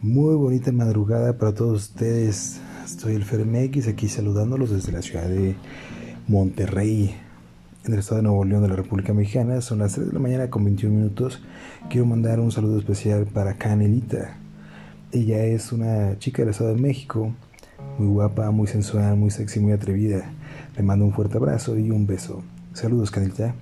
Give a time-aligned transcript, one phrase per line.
[0.00, 2.60] Muy bonita madrugada para todos ustedes.
[2.84, 5.56] Estoy el FerMX aquí saludándolos desde la ciudad de
[6.28, 7.16] Monterrey,
[7.84, 9.60] en el estado de Nuevo León de la República Mexicana.
[9.60, 11.42] Son las 3 de la mañana con 21 minutos.
[11.90, 14.36] Quiero mandar un saludo especial para Canelita.
[15.10, 17.34] Ella es una chica del estado de México,
[17.98, 20.30] muy guapa, muy sensual, muy sexy, muy atrevida.
[20.76, 22.44] Le mando un fuerte abrazo y un beso.
[22.72, 23.52] Saludos, Canelita.